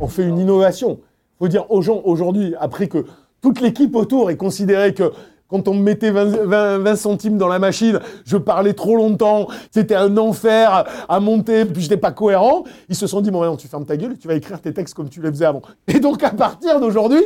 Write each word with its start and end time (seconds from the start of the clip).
On 0.00 0.08
fait 0.08 0.24
une 0.24 0.38
innovation. 0.38 0.98
faut 1.38 1.46
dire 1.46 1.70
aux 1.70 1.82
gens 1.82 2.02
aujourd'hui, 2.04 2.56
après 2.58 2.88
que 2.88 3.06
toute 3.40 3.60
l'équipe 3.60 3.94
autour 3.94 4.28
ait 4.30 4.36
considéré 4.36 4.92
que 4.92 5.12
quand 5.46 5.68
on 5.68 5.74
me 5.74 5.82
mettait 5.82 6.10
20, 6.10 6.24
20 6.24 6.78
20 6.78 6.96
centimes 6.96 7.38
dans 7.38 7.46
la 7.46 7.60
machine, 7.60 8.00
je 8.24 8.36
parlais 8.36 8.72
trop 8.72 8.96
longtemps, 8.96 9.46
c'était 9.70 9.94
un 9.94 10.16
enfer 10.16 10.84
à 11.08 11.20
monter, 11.20 11.64
puis 11.64 11.82
j'étais 11.82 11.96
pas 11.96 12.10
cohérent. 12.10 12.64
Ils 12.88 12.96
se 12.96 13.06
sont 13.06 13.20
dit, 13.20 13.30
bon, 13.30 13.44
non, 13.44 13.56
tu 13.56 13.68
fermes 13.68 13.86
ta 13.86 13.96
gueule, 13.96 14.18
tu 14.18 14.26
vas 14.26 14.34
écrire 14.34 14.60
tes 14.60 14.72
textes 14.72 14.94
comme 14.94 15.10
tu 15.10 15.22
les 15.22 15.30
faisais 15.30 15.44
avant. 15.44 15.62
Et 15.86 16.00
donc, 16.00 16.24
à 16.24 16.30
partir 16.30 16.80
d'aujourd'hui, 16.80 17.22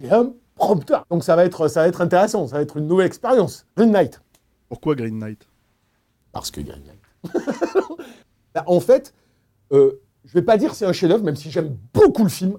j'ai 0.00 0.10
un 0.10 0.32
prompteur. 0.54 1.04
Donc, 1.10 1.24
ça 1.24 1.36
va, 1.36 1.44
être, 1.44 1.68
ça 1.68 1.82
va 1.82 1.88
être 1.88 2.00
intéressant, 2.00 2.46
ça 2.46 2.56
va 2.56 2.62
être 2.62 2.78
une 2.78 2.86
nouvelle 2.86 3.06
expérience. 3.06 3.66
Green 3.76 3.90
Knight. 3.90 4.18
Pourquoi 4.70 4.94
Green 4.94 5.18
Knight? 5.18 5.49
Parce 6.32 6.50
que 6.50 6.60
Green 6.60 6.82
Knight. 6.84 7.34
Bah, 8.52 8.64
en 8.66 8.80
fait, 8.80 9.14
euh, 9.70 10.00
je 10.24 10.32
vais 10.32 10.42
pas 10.42 10.56
dire 10.56 10.74
c'est 10.74 10.84
un 10.84 10.92
chef-d'œuvre, 10.92 11.22
même 11.22 11.36
si 11.36 11.52
j'aime 11.52 11.76
beaucoup 11.94 12.24
le 12.24 12.28
film. 12.28 12.58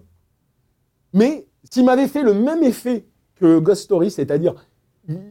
Mais 1.11 1.47
s'il 1.69 1.83
m'avait 1.83 2.07
fait 2.07 2.23
le 2.23 2.33
même 2.33 2.63
effet 2.63 3.05
que 3.35 3.59
Ghost 3.59 3.83
Story, 3.83 4.09
c'est-à-dire 4.09 4.55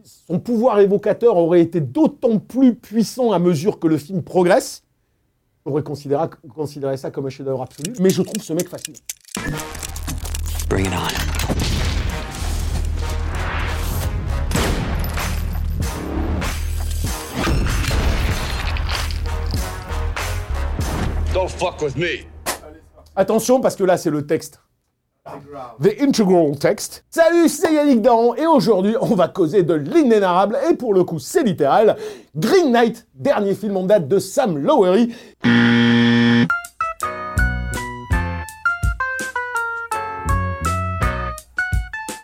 son 0.03 0.39
pouvoir 0.39 0.79
évocateur 0.79 1.37
aurait 1.37 1.61
été 1.61 1.81
d'autant 1.81 2.37
plus 2.37 2.75
puissant 2.75 3.31
à 3.31 3.39
mesure 3.39 3.79
que 3.79 3.87
le 3.87 3.97
film 3.97 4.21
progresse, 4.21 4.83
j'aurais 5.65 5.81
considéré, 5.81 6.27
considéré 6.53 6.97
ça 6.97 7.09
comme 7.09 7.25
un 7.25 7.29
chef-d'œuvre 7.29 7.63
absolu. 7.63 7.93
Mais 7.99 8.09
je 8.09 8.21
trouve 8.21 8.43
ce 8.43 8.53
mec 8.53 8.69
fascinant. 8.69 8.99
Bring 10.69 10.85
it 10.85 10.93
on. 10.93 11.80
Don't 21.41 21.49
fuck 21.49 21.81
with 21.81 21.97
me. 21.97 22.27
Attention, 23.15 23.61
parce 23.61 23.75
que 23.75 23.83
là, 23.83 23.97
c'est 23.97 24.11
le 24.11 24.27
texte. 24.27 24.61
The 25.81 25.99
Integral 25.99 26.55
Text. 26.59 27.03
Salut, 27.09 27.49
c'est 27.49 27.73
Yannick 27.73 28.03
Daron, 28.03 28.35
et 28.35 28.45
aujourd'hui, 28.45 28.95
on 29.01 29.15
va 29.15 29.27
causer 29.27 29.63
de 29.63 29.73
l'inénarrable, 29.73 30.59
et 30.69 30.75
pour 30.75 30.93
le 30.93 31.03
coup, 31.03 31.17
c'est 31.17 31.41
littéral. 31.41 31.97
Green 32.35 32.71
Knight, 32.71 33.07
dernier 33.15 33.55
film 33.55 33.75
en 33.75 33.85
date 33.85 34.07
de 34.07 34.19
Sam 34.19 34.59
Lowery. 34.59 35.15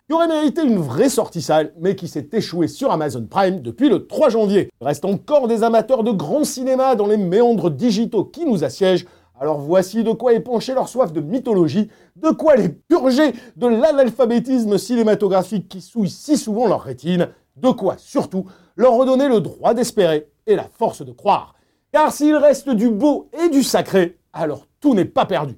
Qui 0.08 0.14
aurait 0.14 0.30
mérité 0.30 0.64
une 0.64 0.78
vraie 0.78 1.10
sortie 1.10 1.42
salle, 1.42 1.74
mais 1.78 1.98
qui 1.98 2.08
s'est 2.08 2.30
échoué 2.32 2.70
sur 2.70 2.92
Amazon 2.92 3.26
Prime 3.30 3.60
depuis 3.60 3.90
le 3.90 4.08
3 4.08 4.30
janvier. 4.30 4.70
Il 4.80 4.88
reste 4.88 5.04
encore 5.04 5.50
des 5.50 5.64
amateurs 5.64 6.04
de 6.04 6.12
grand 6.12 6.46
cinéma 6.46 6.96
dans 6.96 7.08
les 7.08 7.18
méandres 7.18 7.70
digitaux 7.70 8.24
qui 8.24 8.46
nous 8.46 8.64
assiègent, 8.64 9.06
alors 9.38 9.60
voici 9.60 10.06
de 10.06 10.14
quoi 10.14 10.32
épancher 10.32 10.74
leur 10.74 10.88
soif 10.88 11.12
de 11.12 11.20
mythologie, 11.20 11.90
de 12.16 12.30
quoi 12.30 12.56
les 12.56 12.70
purger 12.70 13.34
de 13.58 13.68
l'analphabétisme 13.68 14.78
cinématographique 14.78 15.68
qui 15.68 15.82
souille 15.82 16.10
si 16.10 16.38
souvent 16.38 16.68
leur 16.68 16.82
rétine, 16.82 17.28
de 17.58 17.70
quoi 17.70 17.96
surtout 17.98 18.46
leur 18.78 18.94
redonner 18.94 19.28
le 19.28 19.42
droit 19.42 19.74
d'espérer 19.74 20.30
et 20.46 20.56
la 20.56 20.70
force 20.72 21.02
de 21.02 21.12
croire. 21.12 21.54
Car 21.92 22.14
s'il 22.14 22.36
reste 22.36 22.70
du 22.70 22.90
beau 22.90 23.30
et 23.44 23.50
du 23.50 23.62
sacré, 23.62 24.18
alors 24.32 24.68
tout 24.80 24.96
n'est 24.96 25.06
pas 25.06 25.26
perdu. 25.26 25.58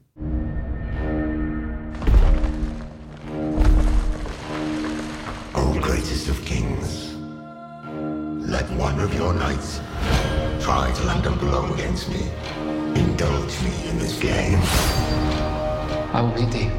Of 6.30 6.46
kings, 6.46 7.16
let 8.48 8.70
one 8.78 9.00
of 9.00 9.14
your 9.16 9.34
knights 9.34 9.80
try 10.62 10.92
to 10.92 11.04
land 11.06 11.26
a 11.26 11.32
blow 11.32 11.74
against 11.74 12.08
me. 12.10 12.22
Indulge 12.96 13.56
me 13.64 13.90
in 13.90 13.98
this 13.98 14.20
game. 14.20 14.60
I 16.14 16.22
will 16.22 16.46
thee. 16.52 16.70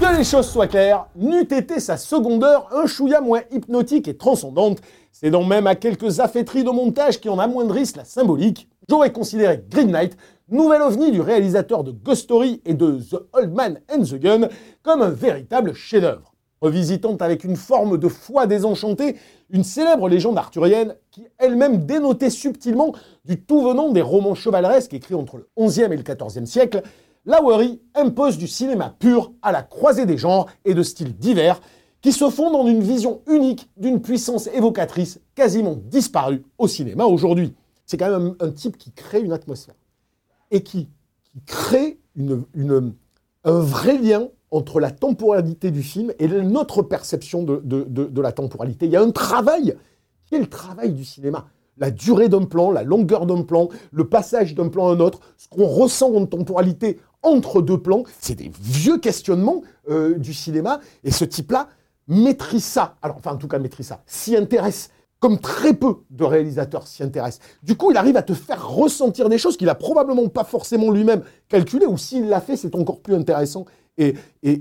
Que 0.00 0.16
les 0.16 0.24
choses 0.24 0.48
soient 0.48 0.68
claires, 0.68 1.06
n'eût 1.16 1.42
été 1.42 1.80
sa 1.80 1.96
seconde 1.96 2.44
heure 2.44 2.68
un 2.72 2.86
chouïa 2.86 3.20
moins 3.20 3.42
hypnotique 3.50 4.06
et 4.06 4.16
transcendante, 4.16 4.78
c'est 5.12 5.30
donc 5.30 5.48
même 5.48 5.66
à 5.66 5.74
quelques 5.74 6.20
affaîtries 6.20 6.64
de 6.64 6.70
montage 6.70 7.20
qui 7.20 7.28
en 7.28 7.38
amoindrissent 7.38 7.96
la 7.96 8.04
symbolique, 8.04 8.68
j'aurais 8.88 9.12
considéré 9.12 9.64
Green 9.68 9.90
Knight, 9.90 10.16
nouvel 10.50 10.82
ovni 10.82 11.12
du 11.12 11.20
réalisateur 11.20 11.84
de 11.84 11.92
Ghost 11.92 12.22
Story 12.22 12.60
et 12.64 12.74
de 12.74 12.98
The 12.98 13.16
Old 13.32 13.54
Man 13.54 13.80
and 13.88 14.02
the 14.02 14.16
Gun, 14.16 14.48
comme 14.82 15.02
un 15.02 15.10
véritable 15.10 15.74
chef-d'œuvre. 15.74 16.34
Revisitant 16.60 17.16
avec 17.20 17.44
une 17.44 17.56
forme 17.56 17.96
de 17.96 18.08
foi 18.08 18.46
désenchantée 18.46 19.16
une 19.48 19.64
célèbre 19.64 20.08
légende 20.08 20.36
arthurienne 20.36 20.94
qui 21.10 21.26
elle-même 21.38 21.86
dénotait 21.86 22.28
subtilement 22.28 22.92
du 23.24 23.40
tout 23.40 23.62
venant 23.62 23.90
des 23.90 24.02
romans 24.02 24.34
chevaleresques 24.34 24.92
écrits 24.92 25.14
entre 25.14 25.38
le 25.38 25.48
XIe 25.58 25.82
et 25.82 25.96
le 25.96 26.02
XIVe 26.02 26.44
siècle, 26.44 26.82
Lowery 27.24 27.80
impose 27.94 28.36
du 28.36 28.46
cinéma 28.46 28.94
pur 28.98 29.32
à 29.40 29.52
la 29.52 29.62
croisée 29.62 30.04
des 30.04 30.18
genres 30.18 30.48
et 30.64 30.74
de 30.74 30.82
styles 30.82 31.16
divers 31.16 31.60
qui 32.02 32.12
se 32.12 32.28
font 32.28 32.50
dans 32.50 32.66
une 32.66 32.82
vision 32.82 33.22
unique 33.26 33.70
d'une 33.76 34.00
puissance 34.00 34.46
évocatrice 34.48 35.20
quasiment 35.34 35.76
disparue 35.76 36.42
au 36.58 36.66
cinéma 36.66 37.04
aujourd'hui. 37.04 37.54
C'est 37.86 37.96
quand 37.96 38.10
même 38.10 38.34
un 38.40 38.50
type 38.50 38.76
qui 38.76 38.92
crée 38.92 39.20
une 39.20 39.32
atmosphère 39.32 39.74
et 40.50 40.62
qui, 40.62 40.88
crée 41.46 41.98
une- 42.16 42.94
un 43.44 43.58
vrai 43.60 43.96
lien 43.98 44.28
entre 44.50 44.80
la 44.80 44.90
temporalité 44.90 45.70
du 45.70 45.82
film 45.82 46.12
et 46.18 46.26
notre 46.26 46.82
perception 46.82 47.44
de 47.44 48.20
la 48.20 48.32
temporalité. 48.32 48.86
Il 48.86 48.92
y 48.92 48.96
a 48.96 49.02
un 49.02 49.12
travail 49.12 49.76
qui 50.26 50.34
est 50.34 50.40
le 50.40 50.48
travail 50.48 50.92
du 50.92 51.04
cinéma. 51.04 51.46
La 51.78 51.90
durée 51.90 52.28
d'un 52.28 52.44
plan, 52.44 52.70
la 52.72 52.82
longueur 52.82 53.26
d'un 53.26 53.42
plan, 53.42 53.68
le 53.92 54.08
passage 54.08 54.54
d'un 54.54 54.68
plan 54.68 54.88
à 54.88 54.92
un 54.92 55.00
autre, 55.00 55.20
ce 55.38 55.48
qu'on 55.48 55.66
ressent 55.66 56.12
en 56.14 56.26
temporalité 56.26 56.98
entre 57.22 57.62
deux 57.62 57.78
plans, 57.78 58.02
c'est 58.18 58.34
des 58.34 58.50
vieux 58.60 58.98
questionnements 58.98 59.62
euh, 59.88 60.18
du 60.18 60.34
cinéma. 60.34 60.80
Et 61.04 61.10
ce 61.10 61.24
type-là 61.24 61.68
maîtrise 62.08 62.64
ça. 62.64 62.96
Alors, 63.02 63.16
enfin, 63.16 63.32
en 63.32 63.36
tout 63.36 63.48
cas, 63.48 63.58
maîtrise 63.58 63.86
ça. 63.86 64.02
S'y 64.06 64.36
intéresse 64.36 64.90
comme 65.20 65.38
très 65.38 65.74
peu 65.74 65.96
de 66.10 66.24
réalisateurs 66.24 66.88
s'y 66.88 67.02
intéressent. 67.02 67.46
Du 67.62 67.76
coup, 67.76 67.90
il 67.90 67.96
arrive 67.96 68.16
à 68.16 68.22
te 68.22 68.32
faire 68.32 68.68
ressentir 68.68 69.28
des 69.28 69.38
choses 69.38 69.56
qu'il 69.56 69.68
a 69.68 69.74
probablement 69.74 70.26
pas 70.28 70.44
forcément 70.44 70.90
lui-même 70.90 71.22
calculées, 71.48 71.86
ou 71.86 71.98
s'il 71.98 72.28
l'a 72.28 72.40
fait, 72.40 72.56
c'est 72.56 72.74
encore 72.74 73.00
plus 73.00 73.14
intéressant 73.14 73.66
et, 73.98 74.14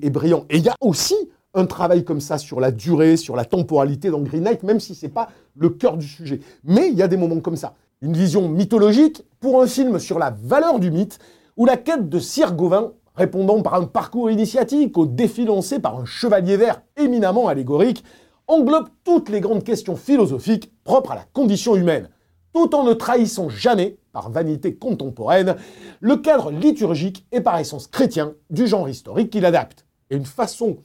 brillant. 0.09 0.45
Et 0.49 0.57
il 0.57 0.65
y 0.65 0.69
a 0.69 0.75
aussi 0.81 1.15
un 1.53 1.65
travail 1.65 2.03
comme 2.03 2.19
ça 2.19 2.37
sur 2.37 2.59
la 2.59 2.71
durée, 2.71 3.15
sur 3.15 3.35
la 3.35 3.45
temporalité 3.45 4.09
dans 4.09 4.19
Green 4.21 4.43
Knight, 4.43 4.63
même 4.63 4.81
si 4.81 4.95
c'est 4.95 5.09
pas 5.09 5.29
le 5.55 5.69
cœur 5.69 5.97
du 5.97 6.05
sujet. 6.05 6.41
Mais 6.65 6.89
il 6.89 6.95
y 6.95 7.01
a 7.01 7.07
des 7.07 7.17
moments 7.17 7.39
comme 7.39 7.55
ça. 7.55 7.73
Une 8.01 8.15
vision 8.15 8.49
mythologique 8.49 9.23
pour 9.39 9.61
un 9.61 9.67
film 9.67 9.97
sur 9.97 10.19
la 10.19 10.35
valeur 10.43 10.79
du 10.79 10.91
mythe, 10.91 11.19
où 11.55 11.65
la 11.65 11.77
quête 11.77 12.09
de 12.09 12.19
Sir 12.19 12.53
Gauvin, 12.53 12.91
répondant 13.15 13.61
par 13.61 13.75
un 13.75 13.85
parcours 13.85 14.29
initiatique 14.29 14.97
au 14.97 15.05
défi 15.05 15.45
lancé 15.45 15.79
par 15.79 15.97
un 15.97 16.05
chevalier 16.05 16.57
vert 16.57 16.81
éminemment 16.97 17.47
allégorique, 17.47 18.03
englobe 18.49 18.89
toutes 19.03 19.29
les 19.29 19.39
grandes 19.39 19.63
questions 19.63 19.95
philosophiques 19.95 20.71
propres 20.83 21.11
à 21.11 21.15
la 21.15 21.25
condition 21.31 21.75
humaine, 21.75 22.09
tout 22.53 22.75
en 22.75 22.83
ne 22.83 22.93
trahissant 22.93 23.47
jamais, 23.47 23.97
par 24.11 24.31
vanité 24.31 24.75
contemporaine, 24.75 25.55
le 26.01 26.17
cadre 26.17 26.51
liturgique 26.51 27.25
et 27.31 27.41
par 27.41 27.59
essence 27.59 27.87
chrétien 27.87 28.33
du 28.49 28.67
genre 28.67 28.89
historique 28.89 29.29
qu'il 29.29 29.45
adapte. 29.45 29.85
Et 30.09 30.15
une 30.15 30.25
façon 30.25 30.79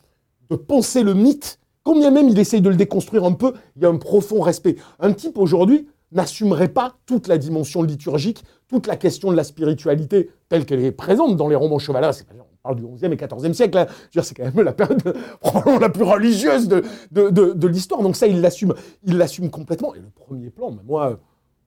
de 0.51 0.57
penser 0.57 1.03
le 1.03 1.15
mythe, 1.15 1.59
combien 1.83 2.11
même 2.11 2.29
il 2.29 2.39
essaye 2.39 2.61
de 2.61 2.69
le 2.69 2.77
déconstruire 2.77 3.25
un 3.25 3.33
peu, 3.33 3.55
il 3.77 3.83
y 3.83 3.87
a 3.87 3.89
un 3.89 3.97
profond 3.97 4.43
respect. 4.43 4.77
Un 5.01 5.15
type 5.15 5.39
aujourd'hui 5.39 5.89
n'assumerait 6.13 6.69
pas 6.69 6.97
toute 7.07 7.29
la 7.29 7.39
dimension 7.39 7.83
liturgique, 7.83 8.45
toute 8.69 8.87
la 8.87 8.97
question 8.97 9.31
de 9.31 9.37
la 9.37 9.45
spiritualité 9.45 10.31
telle 10.51 10.67
qu'elle 10.67 10.85
est 10.85 10.93
présente 10.93 11.37
dans 11.37 11.49
les 11.49 11.57
romans 11.57 11.79
chevaleresques. 11.79 12.29
Parle 12.65 12.77
du 12.77 12.87
XIe 12.87 13.13
et 13.13 13.17
XIVe 13.17 13.53
siècle, 13.53 13.77
hein. 13.77 13.87
C'est 14.23 14.35
quand 14.35 14.43
même 14.43 14.65
la 14.65 14.73
période 14.73 15.03
la 15.81 15.89
plus 15.91 16.03
religieuse 16.03 16.67
de, 16.67 16.83
de, 17.11 17.29
de- 17.29 17.69
l'histoire. 17.69 18.01
Donc 18.01 18.17
ça, 18.17 18.27
il 18.27 18.41
l'assume, 18.41 18.73
il 19.05 19.19
l'assume 19.19 19.51
complètement. 19.51 19.95
Et 19.95 19.99
le 19.99 20.09
premier 20.09 20.49
plan, 20.49 20.75
moi, 20.87 21.21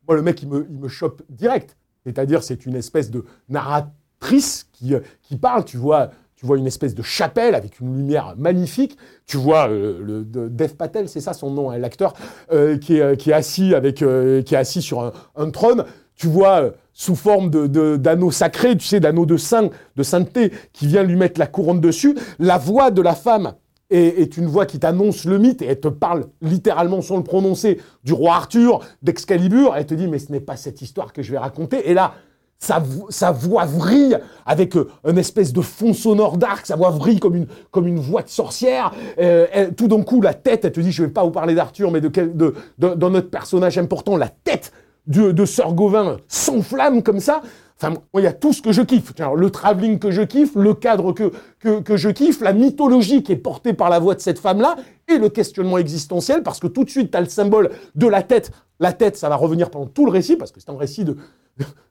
moi, 0.07 0.15
le 0.15 0.23
mec, 0.23 0.41
il 0.41 0.49
me, 0.49 0.65
il 0.67 0.79
me 0.79 0.87
chope 0.87 1.21
direct. 1.29 1.77
C'est-à-dire, 2.03 2.41
c'est 2.41 2.65
une 2.65 2.75
espèce 2.75 3.11
de 3.11 3.25
narratrice 3.47 4.67
qui, 4.73 4.95
euh, 4.95 5.01
qui 5.21 5.37
parle, 5.37 5.65
tu 5.65 5.77
vois, 5.77 6.09
tu 6.35 6.47
vois 6.47 6.57
une 6.57 6.65
espèce 6.65 6.95
de 6.95 7.03
chapelle 7.03 7.53
avec 7.53 7.79
une 7.79 7.95
lumière 7.95 8.33
magnifique. 8.35 8.97
Tu 9.27 9.37
vois 9.37 9.69
euh, 9.69 9.99
le, 10.01 10.25
Dev 10.25 10.73
Patel, 10.73 11.09
c'est 11.09 11.21
ça 11.21 11.33
son 11.33 11.51
nom, 11.51 11.69
hein, 11.69 11.77
l'acteur, 11.77 12.15
euh, 12.51 12.79
qui, 12.79 12.97
est, 12.97 13.17
qui, 13.17 13.29
est, 13.29 13.33
assis 13.33 13.75
avec, 13.75 13.97
qui 13.97 14.03
est 14.03 14.55
assis 14.55 14.81
sur 14.81 15.13
un 15.35 15.49
trône. 15.51 15.85
Tu 16.15 16.25
vois 16.25 16.71
sous 16.97 17.15
forme 17.15 17.51
d'anneau 17.51 18.27
de, 18.27 18.33
sacré, 18.33 18.75
tu 18.75 18.87
sais, 18.87 18.99
d'anneau 18.99 19.27
de 19.27 19.37
saint, 19.37 19.69
de 19.95 20.03
sainteté, 20.03 20.51
qui 20.73 20.87
vient 20.87 21.03
lui 21.03 21.15
mettre 21.15 21.39
la 21.39 21.45
couronne 21.45 21.79
dessus. 21.79 22.17
La 22.39 22.57
voix 22.57 22.89
de 22.89 23.03
la 23.03 23.13
femme 23.13 23.53
est, 23.91 24.35
une 24.35 24.47
voix 24.47 24.65
qui 24.65 24.79
t'annonce 24.79 25.23
le 25.23 25.37
mythe 25.37 25.61
et 25.61 25.67
elle 25.67 25.79
te 25.79 25.89
parle 25.89 26.25
littéralement 26.41 27.03
sans 27.03 27.17
le 27.17 27.23
prononcer 27.23 27.79
du 28.03 28.13
roi 28.13 28.33
Arthur, 28.33 28.79
d'Excalibur. 29.03 29.75
Elle 29.77 29.85
te 29.85 29.93
dit, 29.93 30.07
mais 30.07 30.17
ce 30.17 30.31
n'est 30.31 30.39
pas 30.39 30.57
cette 30.57 30.81
histoire 30.81 31.13
que 31.13 31.21
je 31.21 31.31
vais 31.31 31.37
raconter. 31.37 31.87
Et 31.87 31.93
là, 31.93 32.15
sa, 32.57 32.81
sa 33.09 33.29
voix 33.29 33.65
vrille 33.65 34.17
avec 34.47 34.75
euh, 34.75 34.89
une 35.07 35.19
espèce 35.19 35.53
de 35.53 35.61
fond 35.61 35.93
sonore 35.93 36.37
d'arc, 36.37 36.65
sa 36.65 36.75
voix 36.75 36.89
vrille 36.89 37.19
comme 37.19 37.35
une, 37.35 37.47
comme 37.69 37.85
une 37.85 37.99
voix 37.99 38.23
de 38.23 38.29
sorcière. 38.29 38.91
Euh, 39.19 39.69
tout 39.77 39.87
d'un 39.87 40.01
coup, 40.01 40.19
la 40.19 40.33
tête, 40.33 40.65
elle 40.65 40.71
te 40.71 40.79
dit, 40.79 40.91
je 40.91 41.03
ne 41.03 41.07
vais 41.07 41.13
pas 41.13 41.23
vous 41.23 41.29
parler 41.29 41.53
d'Arthur, 41.53 41.91
mais 41.91 42.01
de, 42.01 42.07
de, 42.07 42.55
de, 42.79 42.95
de, 42.95 43.09
notre 43.09 43.29
personnage 43.29 43.77
important, 43.77 44.17
la 44.17 44.29
tête 44.29 44.71
de, 45.07 45.31
de 45.31 45.45
Sir 45.45 45.73
Gauvin 45.73 46.17
s'enflamme 46.27 47.01
comme 47.03 47.19
ça. 47.19 47.41
Enfin, 47.79 47.93
il 48.15 48.23
y 48.23 48.27
a 48.27 48.33
tout 48.33 48.53
ce 48.53 48.61
que 48.61 48.71
je 48.71 48.81
kiffe. 48.81 49.13
le 49.35 49.49
travelling 49.51 49.99
que 49.99 50.09
je 50.09 50.23
kiffe, 50.23 50.55
le 50.55 50.73
cadre 50.73 51.13
que, 51.13 51.31
que, 51.59 51.79
que, 51.81 51.95
je 51.95 52.09
kiffe, 52.09 52.41
la 52.41 52.53
mythologie 52.53 53.21
qui 53.21 53.33
est 53.33 53.37
portée 53.37 53.73
par 53.73 53.89
la 53.89 53.99
voix 53.99 54.15
de 54.15 54.19
cette 54.19 54.39
femme-là, 54.39 54.77
et 55.07 55.19
le 55.19 55.29
questionnement 55.29 55.77
existentiel, 55.77 56.41
parce 56.41 56.59
que 56.59 56.67
tout 56.67 56.83
de 56.83 56.89
suite, 56.89 57.11
tu 57.11 57.17
as 57.17 57.21
le 57.21 57.29
symbole 57.29 57.69
de 57.93 58.07
la 58.07 58.23
tête. 58.23 58.51
La 58.79 58.93
tête, 58.93 59.15
ça 59.15 59.29
va 59.29 59.35
revenir 59.35 59.69
pendant 59.69 59.85
tout 59.85 60.05
le 60.05 60.11
récit, 60.11 60.37
parce 60.37 60.51
que 60.51 60.59
c'est 60.59 60.71
un 60.71 60.77
récit 60.77 61.05
de, 61.05 61.17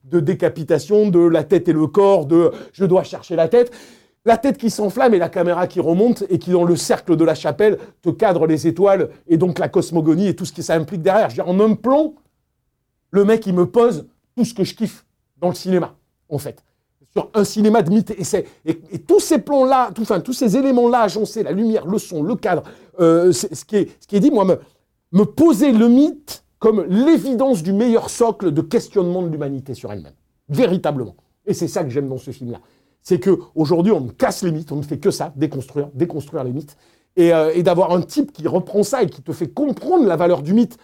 de 0.04 0.20
décapitation, 0.20 1.08
de 1.08 1.20
la 1.20 1.44
tête 1.44 1.68
et 1.68 1.72
le 1.72 1.86
corps, 1.86 2.26
de 2.26 2.50
je 2.72 2.84
dois 2.84 3.04
chercher 3.04 3.36
la 3.36 3.46
tête. 3.46 3.70
La 4.24 4.36
tête 4.36 4.58
qui 4.58 4.70
s'enflamme 4.70 5.14
et 5.14 5.18
la 5.18 5.28
caméra 5.28 5.68
qui 5.68 5.78
remonte 5.78 6.24
et 6.28 6.40
qui, 6.40 6.50
dans 6.50 6.64
le 6.64 6.74
cercle 6.74 7.14
de 7.14 7.24
la 7.24 7.36
chapelle, 7.36 7.78
te 8.02 8.10
cadre 8.10 8.48
les 8.48 8.66
étoiles 8.66 9.10
et 9.28 9.36
donc 9.36 9.60
la 9.60 9.68
cosmogonie 9.68 10.26
et 10.26 10.34
tout 10.34 10.44
ce 10.44 10.52
que 10.52 10.62
ça 10.62 10.74
implique 10.74 11.02
derrière. 11.02 11.30
Je 11.30 11.36
veux 11.36 11.44
dire, 11.44 11.48
en 11.48 11.60
un 11.60 11.74
plan, 11.74 12.14
le 13.16 13.24
mec, 13.24 13.46
il 13.46 13.54
me 13.54 13.66
pose 13.66 14.06
tout 14.36 14.44
ce 14.44 14.54
que 14.54 14.62
je 14.62 14.74
kiffe 14.74 15.04
dans 15.38 15.48
le 15.48 15.54
cinéma, 15.54 15.96
en 16.28 16.38
fait. 16.38 16.62
Sur 17.12 17.30
un 17.32 17.44
cinéma 17.44 17.80
de 17.80 17.90
mythe. 17.90 18.10
Et, 18.10 18.76
et, 18.92 18.98
tous 18.98 19.20
ces 19.20 19.38
plans-là, 19.38 19.90
tout, 19.94 20.02
enfin, 20.02 20.20
tous 20.20 20.34
ces 20.34 20.56
éléments-là 20.56 21.00
agencés, 21.00 21.42
la 21.42 21.52
lumière, 21.52 21.86
le 21.86 21.98
son, 21.98 22.22
le 22.22 22.34
cadre, 22.36 22.62
euh, 23.00 23.32
ce, 23.32 23.64
qui 23.64 23.76
est, 23.76 24.20
dit, 24.20 24.30
moi, 24.30 24.44
me, 25.12 25.24
poser 25.24 25.72
le 25.72 25.88
mythe 25.88 26.44
comme 26.58 26.84
l'évidence 26.84 27.62
du 27.62 27.72
meilleur 27.72 28.10
socle 28.10 28.52
de 28.52 28.60
questionnement 28.60 29.22
de 29.22 29.28
l'humanité 29.28 29.72
sur 29.72 29.90
elle-même. 29.90 30.12
Véritablement. 30.50 31.16
Et 31.46 31.54
c'est 31.54 31.68
ça 31.68 31.82
que 31.82 31.90
j'aime 31.90 32.08
dans 32.08 32.18
ce 32.18 32.30
film-là. 32.30 32.60
C'est 33.02 33.18
que 33.18 33.38
aujourd'hui, 33.54 33.92
on 33.92 34.08
casse 34.08 34.42
les 34.42 34.52
mythes, 34.52 34.72
on 34.72 34.76
ne 34.76 34.82
fait 34.82 34.98
que 34.98 35.10
ça, 35.10 35.32
déconstruire, 35.36 35.88
déconstruire 35.94 36.44
les 36.44 36.52
mythes. 36.52 36.76
Et, 37.18 37.32
euh, 37.32 37.50
et 37.54 37.62
d'avoir 37.62 37.92
un 37.92 38.02
type 38.02 38.30
qui 38.30 38.46
reprend 38.46 38.82
ça 38.82 39.02
et 39.02 39.06
qui 39.06 39.22
te 39.22 39.32
fait 39.32 39.48
comprendre 39.48 40.04
la 40.04 40.16
valeur 40.16 40.42
du 40.42 40.52
mythe, 40.52 40.76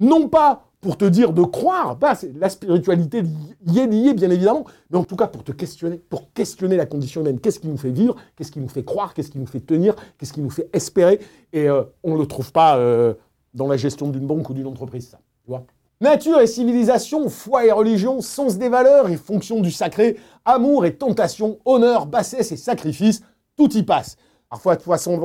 non 0.00 0.28
pas 0.28 0.67
pour 0.80 0.96
te 0.96 1.04
dire 1.04 1.32
de 1.32 1.42
croire. 1.42 1.96
Bah, 1.96 2.14
la 2.38 2.48
spiritualité 2.48 3.22
y 3.66 3.78
est 3.78 3.86
liée, 3.86 4.14
bien 4.14 4.30
évidemment, 4.30 4.64
mais 4.90 4.98
en 4.98 5.04
tout 5.04 5.16
cas 5.16 5.26
pour 5.26 5.44
te 5.44 5.52
questionner, 5.52 5.98
pour 5.98 6.32
questionner 6.32 6.76
la 6.76 6.86
condition 6.86 7.20
humaine. 7.20 7.40
Qu'est-ce 7.40 7.60
qui 7.60 7.68
nous 7.68 7.76
fait 7.76 7.90
vivre 7.90 8.16
Qu'est-ce 8.36 8.52
qui 8.52 8.60
nous 8.60 8.68
fait 8.68 8.84
croire 8.84 9.14
Qu'est-ce 9.14 9.30
qui 9.30 9.38
nous 9.38 9.46
fait 9.46 9.60
tenir 9.60 9.94
Qu'est-ce 10.16 10.32
qui 10.32 10.40
nous 10.40 10.50
fait 10.50 10.68
espérer 10.72 11.20
Et 11.52 11.68
euh, 11.68 11.82
on 12.02 12.14
ne 12.14 12.20
le 12.20 12.26
trouve 12.26 12.52
pas 12.52 12.76
euh, 12.76 13.14
dans 13.54 13.66
la 13.66 13.76
gestion 13.76 14.08
d'une 14.08 14.26
banque 14.26 14.48
ou 14.50 14.54
d'une 14.54 14.66
entreprise, 14.66 15.08
ça. 15.08 15.18
Tu 15.44 15.50
vois? 15.50 15.64
Nature 16.00 16.40
et 16.40 16.46
civilisation, 16.46 17.28
foi 17.28 17.66
et 17.66 17.72
religion, 17.72 18.20
sens 18.20 18.56
des 18.56 18.68
valeurs 18.68 19.08
et 19.08 19.16
fonction 19.16 19.60
du 19.60 19.72
sacré, 19.72 20.16
amour 20.44 20.86
et 20.86 20.94
tentation, 20.94 21.58
honneur, 21.64 22.06
bassesse 22.06 22.52
et 22.52 22.56
sacrifice, 22.56 23.22
tout 23.56 23.76
y 23.76 23.82
passe. 23.82 24.16
Parfois, 24.48 24.76
de 24.76 24.82
façon, 24.82 25.18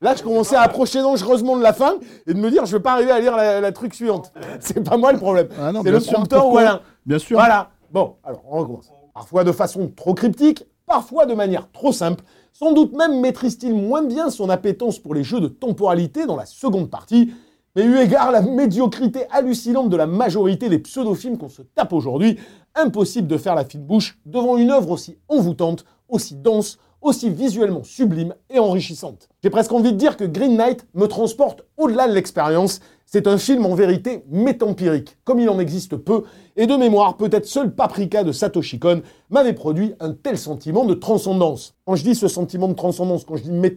Là, 0.00 0.14
je 0.14 0.22
commençais 0.22 0.56
à 0.56 0.62
approcher 0.62 1.00
dangereusement 1.00 1.56
de 1.56 1.62
la 1.62 1.72
fin 1.72 1.94
et 2.26 2.34
de 2.34 2.38
me 2.38 2.50
dire, 2.50 2.66
je 2.66 2.72
ne 2.72 2.78
vais 2.78 2.82
pas 2.82 2.92
arriver 2.92 3.10
à 3.10 3.20
lire 3.20 3.36
la, 3.36 3.72
truc 3.72 3.94
suivante. 3.94 4.32
C'est 4.60 4.82
pas 4.82 4.96
moi 4.96 5.12
le 5.12 5.18
problème. 5.18 5.48
Ah 5.58 5.72
c'est 5.82 5.90
le 5.90 6.00
prompteur, 6.00 6.50
voilà. 6.50 6.82
Bien 7.06 7.18
sûr. 7.18 7.38
Voilà. 7.38 7.70
Bon, 7.90 8.16
alors, 8.24 8.42
on 8.50 8.58
recommence. 8.58 8.90
Parfois 9.14 9.44
de 9.44 9.52
façon 9.52 9.90
trop 9.94 10.14
cryptique, 10.14 10.64
parfois 10.86 11.26
de 11.26 11.34
manière 11.34 11.70
trop 11.70 11.92
simple. 11.92 12.24
Sans 12.52 12.72
doute 12.72 12.92
même 12.92 13.20
maîtrise-t-il 13.20 13.74
moins 13.74 14.02
bien 14.02 14.30
son 14.30 14.50
appétence 14.50 14.98
pour 14.98 15.14
les 15.14 15.24
jeux 15.24 15.40
de 15.40 15.48
temporalité 15.48 16.26
dans 16.26 16.36
la 16.36 16.46
seconde 16.46 16.90
partie. 16.90 17.32
Mais 17.76 17.84
eu 17.84 17.96
égard 17.98 18.28
à 18.28 18.32
la 18.32 18.42
médiocrité 18.42 19.26
hallucinante 19.30 19.88
de 19.88 19.96
la 19.96 20.06
majorité 20.06 20.68
des 20.68 20.78
pseudo-films 20.78 21.38
qu'on 21.38 21.48
se 21.48 21.62
tape 21.62 21.92
aujourd'hui, 21.92 22.38
impossible 22.76 23.26
de 23.26 23.36
faire 23.36 23.54
la 23.54 23.64
fine 23.64 23.84
bouche 23.84 24.18
devant 24.26 24.56
une 24.56 24.70
œuvre 24.70 24.90
aussi 24.90 25.18
envoûtante, 25.28 25.84
aussi 26.08 26.36
dense, 26.36 26.78
aussi 27.04 27.30
visuellement 27.30 27.84
sublime 27.84 28.34
et 28.50 28.58
enrichissante. 28.58 29.28
J'ai 29.42 29.50
presque 29.50 29.72
envie 29.72 29.92
de 29.92 29.98
dire 29.98 30.16
que 30.16 30.24
Green 30.24 30.56
Knight 30.56 30.86
me 30.94 31.06
transporte 31.06 31.64
au-delà 31.76 32.08
de 32.08 32.14
l'expérience. 32.14 32.80
C'est 33.04 33.28
un 33.28 33.36
film 33.36 33.66
en 33.66 33.74
vérité 33.74 34.24
métampirique, 34.30 35.18
comme 35.24 35.38
il 35.38 35.48
en 35.50 35.60
existe 35.60 35.96
peu, 35.96 36.24
et 36.56 36.66
de 36.66 36.74
mémoire, 36.74 37.16
peut-être 37.16 37.44
seul 37.44 37.74
Paprika 37.74 38.24
de 38.24 38.32
Satoshi 38.32 38.78
Kon 38.78 39.02
m'avait 39.28 39.52
produit 39.52 39.94
un 40.00 40.12
tel 40.12 40.38
sentiment 40.38 40.86
de 40.86 40.94
transcendance. 40.94 41.74
Quand 41.84 41.94
je 41.94 42.02
dis 42.02 42.14
ce 42.14 42.26
sentiment 42.26 42.68
de 42.68 42.74
transcendance, 42.74 43.24
quand 43.24 43.36
je 43.36 43.42
dis 43.42 43.76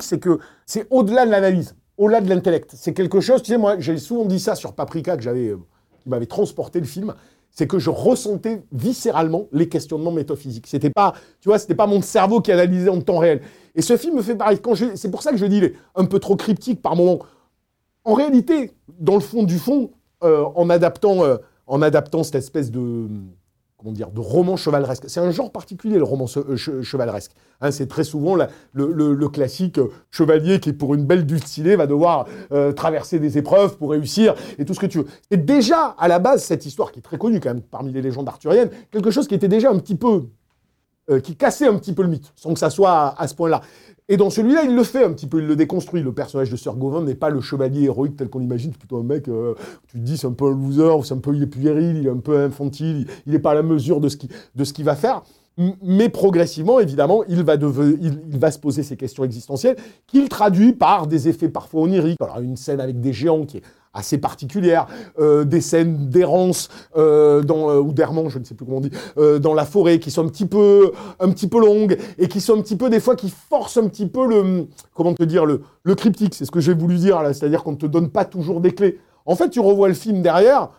c'est 0.00 0.18
que 0.18 0.40
c'est 0.66 0.86
au-delà 0.90 1.24
de 1.24 1.30
l'analyse, 1.30 1.76
au-delà 1.96 2.20
de 2.20 2.28
l'intellect. 2.28 2.72
C'est 2.74 2.92
quelque 2.92 3.20
chose, 3.20 3.42
tu 3.42 3.52
sais, 3.52 3.58
moi, 3.58 3.78
j'ai 3.78 3.96
souvent 3.96 4.24
dit 4.24 4.40
ça 4.40 4.56
sur 4.56 4.74
Paprika, 4.74 5.16
que 5.16 5.22
j'avais, 5.22 5.48
euh, 5.48 5.58
m'avait 6.04 6.26
transporté 6.26 6.80
le 6.80 6.86
film 6.86 7.14
c'est 7.50 7.66
que 7.66 7.78
je 7.78 7.90
ressentais 7.90 8.62
viscéralement 8.72 9.46
les 9.52 9.68
questionnements 9.68 10.12
métaphysiques. 10.12 10.66
C'était 10.66 10.90
pas, 10.90 11.14
tu 11.40 11.48
vois, 11.48 11.58
c'était 11.58 11.74
pas 11.74 11.86
mon 11.86 12.00
cerveau 12.00 12.40
qui 12.40 12.52
analysait 12.52 12.88
en 12.88 13.00
temps 13.00 13.18
réel. 13.18 13.42
Et 13.74 13.82
ce 13.82 13.96
film 13.96 14.16
me 14.16 14.22
fait 14.22 14.36
pareil. 14.36 14.58
C'est 14.94 15.10
pour 15.10 15.22
ça 15.22 15.30
que 15.30 15.36
je 15.36 15.46
dis, 15.46 15.58
il 15.58 15.64
est 15.64 15.74
un 15.94 16.04
peu 16.04 16.18
trop 16.18 16.36
cryptique 16.36 16.80
par 16.80 16.96
moment. 16.96 17.18
En 18.04 18.14
réalité, 18.14 18.72
dans 18.98 19.14
le 19.14 19.20
fond 19.20 19.42
du 19.42 19.58
fond, 19.58 19.90
euh, 20.22 20.44
en 20.54 20.70
adaptant, 20.70 21.24
euh, 21.24 21.36
en 21.66 21.82
adaptant 21.82 22.22
cette 22.22 22.36
espèce 22.36 22.70
de 22.70 23.08
comment 23.80 23.92
dire, 23.92 24.10
de 24.10 24.20
roman 24.20 24.56
chevaleresque. 24.56 25.04
C'est 25.08 25.20
un 25.20 25.30
genre 25.30 25.50
particulier, 25.50 25.96
le 25.96 26.04
roman 26.04 26.26
euh, 26.36 26.56
chevaleresque. 26.56 27.32
Hein, 27.60 27.70
c'est 27.70 27.86
très 27.86 28.04
souvent 28.04 28.36
le, 28.74 29.28
classique 29.28 29.78
euh, 29.78 29.88
chevalier 30.10 30.60
qui, 30.60 30.72
pour 30.72 30.94
une 30.94 31.04
belle 31.04 31.24
dulcinée, 31.24 31.76
va 31.76 31.86
devoir 31.86 32.26
euh, 32.52 32.72
traverser 32.72 33.18
des 33.18 33.38
épreuves 33.38 33.78
pour 33.78 33.90
réussir 33.90 34.34
et 34.58 34.64
tout 34.64 34.74
ce 34.74 34.80
que 34.80 34.86
tu 34.86 34.98
veux. 34.98 35.06
Et 35.30 35.36
déjà, 35.36 35.94
à 35.98 36.08
la 36.08 36.18
base, 36.18 36.44
cette 36.44 36.66
histoire 36.66 36.92
qui 36.92 36.98
est 36.98 37.02
très 37.02 37.16
connue 37.18 37.40
quand 37.40 37.50
même 37.54 37.62
parmi 37.62 37.90
les 37.90 38.02
légendes 38.02 38.28
arthuriennes, 38.28 38.70
quelque 38.90 39.10
chose 39.10 39.26
qui 39.26 39.34
était 39.34 39.48
déjà 39.48 39.70
un 39.70 39.78
petit 39.78 39.96
peu... 39.96 40.26
qui 41.22 41.34
cassait 41.34 41.66
un 41.66 41.76
petit 41.76 41.92
peu 41.92 42.02
le 42.02 42.08
mythe, 42.08 42.32
sans 42.36 42.52
que 42.52 42.58
ça 42.58 42.70
soit 42.70 43.14
à 43.18 43.26
ce 43.26 43.34
point-là. 43.34 43.62
Et 44.12 44.16
dans 44.16 44.28
celui-là, 44.28 44.64
il 44.64 44.74
le 44.74 44.82
fait 44.82 45.04
un 45.04 45.12
petit 45.12 45.28
peu, 45.28 45.38
il 45.38 45.46
le 45.46 45.54
déconstruit. 45.54 46.02
Le 46.02 46.12
personnage 46.12 46.50
de 46.50 46.56
Sir 46.56 46.74
Gauvin 46.74 47.00
n'est 47.00 47.14
pas 47.14 47.30
le 47.30 47.40
chevalier 47.40 47.84
héroïque 47.84 48.16
tel 48.16 48.28
qu'on 48.28 48.40
l'imagine, 48.40 48.72
c'est 48.72 48.78
plutôt 48.78 48.98
un 48.98 49.04
mec, 49.04 49.28
euh, 49.28 49.54
tu 49.86 49.98
te 49.98 50.02
dis, 50.02 50.18
c'est 50.18 50.26
un 50.26 50.32
peu 50.32 50.46
un 50.46 50.50
loser, 50.50 51.04
c'est 51.04 51.14
un 51.14 51.18
peu, 51.18 51.32
il 51.32 51.44
est 51.44 51.46
puéril, 51.46 51.98
il 51.98 52.06
est 52.08 52.10
un 52.10 52.16
peu 52.16 52.36
infantile, 52.36 53.06
il 53.24 53.32
n'est 53.32 53.38
pas 53.38 53.52
à 53.52 53.54
la 53.54 53.62
mesure 53.62 54.00
de 54.00 54.08
ce 54.08 54.72
qu'il 54.72 54.84
va 54.84 54.96
faire. 54.96 55.22
Mais 55.82 56.08
progressivement, 56.08 56.80
évidemment, 56.80 57.22
il 57.28 57.42
va, 57.44 57.54
il, 57.54 58.20
il 58.32 58.38
va 58.38 58.50
se 58.50 58.58
poser 58.58 58.82
ces 58.82 58.96
questions 58.96 59.22
existentielles 59.22 59.76
qu'il 60.08 60.28
traduit 60.28 60.72
par 60.72 61.06
des 61.06 61.28
effets 61.28 61.48
parfois 61.48 61.82
oniriques. 61.82 62.16
Alors, 62.20 62.40
une 62.40 62.56
scène 62.56 62.80
avec 62.80 63.00
des 63.00 63.12
géants 63.12 63.44
qui 63.44 63.58
est 63.58 63.62
assez 63.92 64.18
particulière, 64.18 64.86
euh, 65.18 65.44
des 65.44 65.60
scènes 65.60 66.08
d'errance 66.08 66.68
euh, 66.96 67.42
euh, 67.48 67.80
ou 67.80 67.92
d'errement, 67.92 68.28
je 68.28 68.38
ne 68.38 68.44
sais 68.44 68.54
plus 68.54 68.64
comment 68.64 68.78
on 68.78 68.80
dit, 68.80 68.90
dans 69.40 69.54
la 69.54 69.64
forêt, 69.64 69.98
qui 69.98 70.10
sont 70.10 70.24
un 70.24 70.28
petit 70.28 70.46
peu 70.46 70.92
un 71.18 71.30
petit 71.30 71.48
peu 71.48 71.60
longues 71.60 71.98
et 72.18 72.28
qui 72.28 72.40
sont 72.40 72.58
un 72.58 72.62
petit 72.62 72.76
peu 72.76 72.88
des 72.90 73.00
fois 73.00 73.16
qui 73.16 73.30
forcent 73.30 73.78
un 73.78 73.88
petit 73.88 74.06
peu 74.06 74.26
le 74.26 74.66
comment 74.94 75.14
te 75.14 75.22
dire 75.22 75.44
le, 75.44 75.62
le 75.82 75.94
cryptique. 75.94 76.34
C'est 76.34 76.44
ce 76.44 76.50
que 76.50 76.60
j'ai 76.60 76.74
voulu 76.74 76.96
dire 76.96 77.22
là, 77.22 77.32
c'est-à-dire 77.32 77.62
qu'on 77.62 77.72
ne 77.72 77.76
te 77.76 77.86
donne 77.86 78.10
pas 78.10 78.24
toujours 78.24 78.60
des 78.60 78.72
clés. 78.72 78.98
En 79.26 79.36
fait, 79.36 79.50
tu 79.50 79.60
revois 79.60 79.88
le 79.88 79.94
film 79.94 80.22
derrière. 80.22 80.70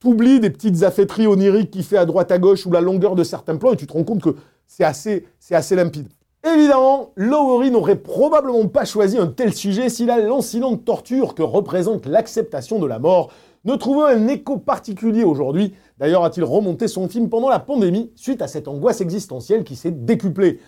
T'oublies 0.00 0.40
des 0.40 0.50
petites 0.50 0.82
affaîtries 0.82 1.26
oniriques 1.26 1.70
qui 1.70 1.82
fait 1.82 1.96
à 1.96 2.04
droite 2.04 2.30
à 2.30 2.38
gauche 2.38 2.66
ou 2.66 2.70
la 2.70 2.80
longueur 2.80 3.14
de 3.14 3.24
certains 3.24 3.56
plans 3.56 3.72
et 3.72 3.76
tu 3.76 3.86
te 3.86 3.92
rends 3.92 4.04
compte 4.04 4.22
que 4.22 4.36
c'est 4.66 4.84
assez, 4.84 5.26
c'est 5.38 5.54
assez 5.54 5.74
limpide. 5.74 6.08
Évidemment, 6.54 7.10
Lowery 7.16 7.72
n'aurait 7.72 7.96
probablement 7.96 8.68
pas 8.68 8.84
choisi 8.84 9.18
un 9.18 9.26
tel 9.26 9.52
sujet 9.52 9.88
si 9.88 10.06
la 10.06 10.18
lancinante 10.18 10.84
torture 10.84 11.34
que 11.34 11.42
représente 11.42 12.06
l'acceptation 12.06 12.78
de 12.78 12.86
la 12.86 13.00
mort 13.00 13.32
ne 13.64 13.74
trouvait 13.74 14.12
un 14.12 14.28
écho 14.28 14.56
particulier 14.56 15.24
aujourd'hui. 15.24 15.74
D'ailleurs, 15.98 16.24
a-t-il 16.24 16.44
remonté 16.44 16.86
son 16.86 17.08
film 17.08 17.28
pendant 17.28 17.48
la 17.48 17.58
pandémie 17.58 18.12
suite 18.14 18.42
à 18.42 18.46
cette 18.46 18.68
angoisse 18.68 19.00
existentielle 19.00 19.64
qui 19.64 19.74
s'est 19.74 19.90
décuplée? 19.90 20.60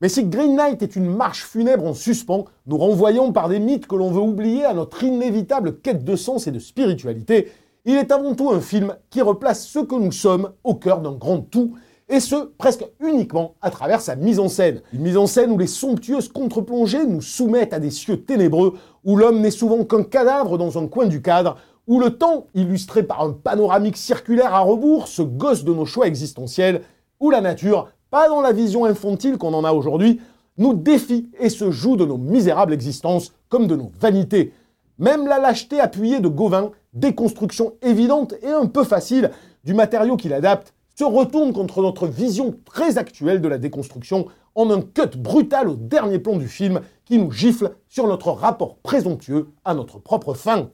Mais 0.00 0.08
si 0.08 0.24
Green 0.24 0.54
Knight 0.54 0.82
est 0.82 0.94
une 0.94 1.12
marche 1.12 1.42
funèbre 1.42 1.84
en 1.84 1.94
suspens, 1.94 2.44
nous 2.68 2.78
renvoyons 2.78 3.32
par 3.32 3.48
des 3.48 3.58
mythes 3.58 3.88
que 3.88 3.96
l'on 3.96 4.12
veut 4.12 4.20
oublier 4.20 4.64
à 4.64 4.72
notre 4.72 5.02
inévitable 5.02 5.80
quête 5.80 6.04
de 6.04 6.14
sens 6.14 6.46
et 6.46 6.52
de 6.52 6.60
spiritualité, 6.60 7.50
il 7.86 7.96
est 7.96 8.12
avant 8.12 8.36
tout 8.36 8.50
un 8.50 8.60
film 8.60 8.94
qui 9.10 9.20
replace 9.20 9.66
ce 9.66 9.80
que 9.80 9.96
nous 9.96 10.12
sommes 10.12 10.52
au 10.62 10.74
cœur 10.74 11.00
d'un 11.00 11.12
grand 11.12 11.40
tout 11.40 11.74
et 12.08 12.20
ce, 12.20 12.36
presque 12.58 12.84
uniquement 13.00 13.54
à 13.62 13.70
travers 13.70 14.00
sa 14.00 14.16
mise 14.16 14.38
en 14.38 14.48
scène. 14.48 14.82
Une 14.92 15.02
mise 15.02 15.16
en 15.16 15.26
scène 15.26 15.50
où 15.50 15.58
les 15.58 15.66
somptueuses 15.66 16.28
contre-plongées 16.28 17.06
nous 17.06 17.22
soumettent 17.22 17.72
à 17.72 17.80
des 17.80 17.90
cieux 17.90 18.22
ténébreux, 18.22 18.74
où 19.04 19.16
l'homme 19.16 19.40
n'est 19.40 19.50
souvent 19.50 19.84
qu'un 19.84 20.02
cadavre 20.02 20.58
dans 20.58 20.78
un 20.78 20.86
coin 20.86 21.06
du 21.06 21.22
cadre, 21.22 21.56
où 21.86 22.00
le 22.00 22.10
temps, 22.10 22.46
illustré 22.54 23.02
par 23.02 23.22
un 23.22 23.32
panoramique 23.32 23.96
circulaire 23.96 24.54
à 24.54 24.60
rebours, 24.60 25.08
se 25.08 25.22
gosse 25.22 25.64
de 25.64 25.72
nos 25.72 25.84
choix 25.84 26.06
existentiels, 26.06 26.82
où 27.20 27.30
la 27.30 27.40
nature 27.40 27.88
pas 28.10 28.28
dans 28.28 28.40
la 28.40 28.52
vision 28.52 28.84
infantile 28.84 29.38
qu'on 29.38 29.54
en 29.54 29.64
a 29.64 29.72
aujourd'hui, 29.72 30.20
nous 30.56 30.74
défie 30.74 31.28
et 31.40 31.48
se 31.48 31.70
joue 31.70 31.96
de 31.96 32.04
nos 32.04 32.18
misérables 32.18 32.72
existences 32.72 33.32
comme 33.48 33.66
de 33.66 33.76
nos 33.76 33.90
vanités. 33.98 34.52
Même 34.98 35.26
la 35.26 35.38
lâcheté 35.38 35.80
appuyée 35.80 36.20
de 36.20 36.28
Gauvin, 36.28 36.70
déconstruction 36.92 37.72
évidente 37.82 38.34
et 38.42 38.50
un 38.50 38.66
peu 38.66 38.84
facile 38.84 39.30
du 39.64 39.74
matériau 39.74 40.16
qu'il 40.16 40.32
adapte, 40.32 40.74
se 40.94 41.04
retourne 41.04 41.52
contre 41.52 41.82
notre 41.82 42.06
vision 42.06 42.56
très 42.64 42.98
actuelle 42.98 43.40
de 43.40 43.48
la 43.48 43.58
déconstruction 43.58 44.26
en 44.54 44.70
un 44.70 44.80
cut 44.80 45.18
brutal 45.18 45.68
au 45.68 45.74
dernier 45.76 46.18
plan 46.18 46.36
du 46.36 46.48
film 46.48 46.80
qui 47.04 47.18
nous 47.18 47.32
gifle 47.32 47.72
sur 47.88 48.06
notre 48.06 48.30
rapport 48.30 48.76
présomptueux 48.78 49.48
à 49.64 49.74
notre 49.74 49.98
propre 49.98 50.34
fin. 50.34 50.70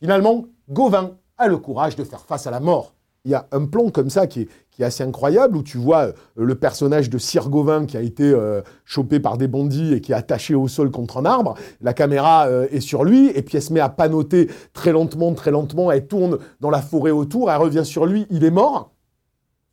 Finalement, 0.00 0.44
Gauvin 0.68 1.16
a 1.38 1.48
le 1.48 1.58
courage 1.58 1.96
de 1.96 2.04
faire 2.04 2.24
face 2.24 2.46
à 2.46 2.50
la 2.50 2.60
mort. 2.60 2.94
Il 3.26 3.30
y 3.30 3.34
a 3.34 3.48
un 3.52 3.64
plan 3.64 3.88
comme 3.88 4.10
ça 4.10 4.26
qui 4.26 4.42
est, 4.42 4.82
assez 4.84 5.02
incroyable 5.02 5.56
où 5.56 5.62
tu 5.62 5.78
vois 5.78 6.08
euh, 6.08 6.12
le 6.36 6.56
personnage 6.56 7.08
de 7.08 7.16
Sir 7.16 7.48
Gauvin 7.48 7.86
qui 7.86 7.96
a 7.96 8.02
été 8.02 8.24
euh, 8.24 8.60
chopé 8.84 9.18
par 9.18 9.38
des 9.38 9.48
bandits 9.48 9.94
et 9.94 10.00
qui 10.00 10.12
est 10.12 10.16
attaché 10.16 10.54
au 10.54 10.68
sol 10.68 10.90
contre 10.90 11.18
un 11.18 11.24
arbre. 11.24 11.54
La 11.80 11.94
caméra 11.94 12.46
euh, 12.48 12.66
est 12.70 12.80
sur 12.80 13.04
lui 13.04 13.30
et 13.30 13.42
puis 13.42 13.56
elle 13.56 13.62
se 13.62 13.72
met 13.72 13.80
à 13.80 13.88
panoter 13.88 14.50
très 14.74 14.92
lentement, 14.92 15.32
très 15.32 15.52
lentement. 15.52 15.90
Elle 15.90 16.06
tourne 16.06 16.38
dans 16.60 16.70
la 16.70 16.82
forêt 16.82 17.12
autour, 17.12 17.50
elle 17.50 17.60
revient 17.60 17.84
sur 17.84 18.04
lui, 18.04 18.26
il 18.30 18.44
est 18.44 18.50
mort. 18.50 18.93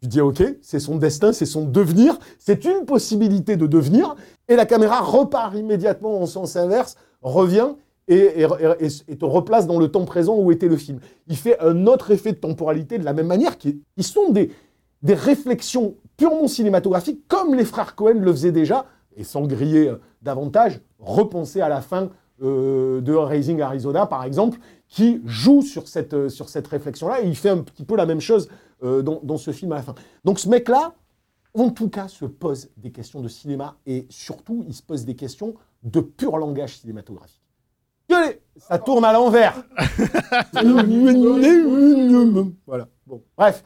Tu 0.02 0.08
dis 0.08 0.22
ok, 0.22 0.44
c'est 0.64 0.80
son 0.80 0.98
destin, 0.98 1.32
c'est 1.32 1.46
son 1.46 1.64
devenir, 1.64 2.18
c'est 2.40 2.66
une 2.66 2.86
possibilité 2.86 3.56
de 3.56 3.68
devenir. 3.68 4.16
Et 4.48 4.56
la 4.56 4.66
caméra 4.66 5.00
repart 5.00 5.56
immédiatement 5.56 6.20
en 6.20 6.26
sens 6.26 6.56
inverse, 6.56 6.96
revient 7.22 7.76
et, 8.08 8.46
te 9.20 9.26
replace 9.26 9.68
dans 9.68 9.80
le 9.80 9.90
temps 9.90 10.06
présent 10.06 10.36
où 10.38 10.52
était 10.52 10.68
le 10.68 10.76
film. 10.76 11.00
Il 11.28 11.38
fait 11.38 11.60
un 11.60 11.86
autre 11.86 12.10
effet 12.10 12.32
de 12.32 12.38
temporalité 12.38 12.98
de 12.98 13.06
la 13.06 13.14
même 13.14 13.28
manière, 13.28 13.60
qui, 13.60 13.84
sont 14.00 14.32
des, 14.32 14.52
des 15.04 15.14
réflexions 15.14 15.96
purement 16.18 16.48
cinématographiques, 16.48 17.28
comme 17.28 17.54
les 17.54 17.64
frères 17.66 17.94
Cohen 17.96 18.20
le 18.22 18.32
faisaient 18.32 18.52
déjà, 18.52 18.88
et 19.16 19.24
sans 19.24 19.44
griller 19.44 19.90
euh, 19.90 20.02
davantage, 20.24 20.80
repenser 21.00 21.62
à 21.62 21.70
la 21.70 21.82
fin 21.82 22.10
euh, 22.42 23.02
de 23.02 23.14
Raising 23.14 23.62
Arizona, 23.62 24.08
par 24.08 24.24
exemple, 24.24 24.58
qui 24.88 25.22
joue 25.26 25.62
sur 25.62 25.88
cette, 25.88 26.14
euh, 26.14 26.30
sur 26.30 26.50
cette 26.50 26.68
réflexion-là, 26.68 27.22
et 27.22 27.28
il 27.28 27.36
fait 27.36 27.50
un 27.50 27.60
petit 27.60 27.84
peu 27.84 27.96
la 27.96 28.06
même 28.06 28.22
chose 28.22 28.50
dans, 28.82 29.20
dans, 29.24 29.38
ce 29.38 29.52
film 29.52 29.72
à 29.74 29.76
la 29.76 29.84
fin. 29.84 29.96
Donc 30.24 30.40
ce 30.40 30.50
mec-là, 30.50 30.96
en 31.54 31.70
tout 31.70 31.90
cas, 31.90 32.08
se 32.08 32.26
pose 32.26 32.70
des 32.78 32.92
questions 32.92 33.22
de 33.22 33.28
cinéma, 33.28 33.78
et 33.86 34.08
surtout, 34.10 34.64
il 34.68 34.74
se 34.74 34.82
pose 34.82 35.06
des 35.06 35.16
questions 35.16 35.54
de 35.84 36.00
pur 36.00 36.38
langage 36.38 36.78
cinématographique. 36.78 37.42
Ça 38.58 38.78
tourne 38.78 39.06
à 39.06 39.14
l'envers. 39.14 39.64
voilà. 42.68 42.88
Bon. 43.08 43.24
Bref, 43.38 43.64